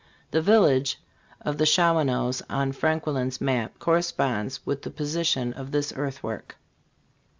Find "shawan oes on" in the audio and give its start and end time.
1.67-2.71